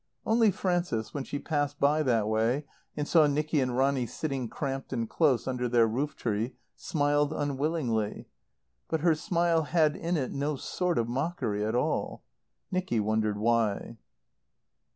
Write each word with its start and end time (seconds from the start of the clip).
Only 0.25 0.49
Frances, 0.49 1.13
when 1.13 1.23
she 1.25 1.37
passed 1.37 1.79
by 1.79 2.01
that 2.01 2.27
way 2.27 2.65
and 2.97 3.07
saw 3.07 3.27
Nicky 3.27 3.61
and 3.61 3.77
Bonny 3.77 4.07
sitting 4.07 4.49
cramped 4.49 4.91
and 4.91 5.07
close 5.07 5.47
under 5.47 5.69
their 5.69 5.85
roof 5.85 6.15
tree, 6.15 6.53
smiled 6.75 7.31
unwillingly. 7.31 8.25
But 8.89 9.01
her 9.01 9.13
smile 9.13 9.61
had 9.65 9.95
in 9.95 10.17
it 10.17 10.31
no 10.31 10.55
sort 10.55 10.97
of 10.97 11.07
mockery 11.07 11.63
at 11.63 11.75
all. 11.75 12.23
Nicky 12.71 12.99
wondered 12.99 13.37
why. 13.37 13.97